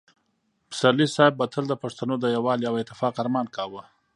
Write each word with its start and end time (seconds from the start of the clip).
پسرلي 0.69 1.07
صاحب 1.15 1.33
به 1.39 1.45
تل 1.53 1.63
د 1.69 1.73
پښتنو 1.83 2.13
د 2.19 2.25
یووالي 2.35 2.65
او 2.67 2.75
اتفاق 2.81 3.13
ارمان 3.23 3.47
کاوه. 3.55 3.81